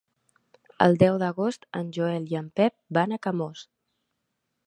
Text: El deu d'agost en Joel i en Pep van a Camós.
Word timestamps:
El 0.85 0.95
deu 1.03 1.19
d'agost 1.23 1.67
en 1.81 1.91
Joel 1.99 2.25
i 2.33 2.39
en 2.41 2.49
Pep 2.61 2.75
van 2.99 3.13
a 3.13 3.21
Camós. 3.27 3.65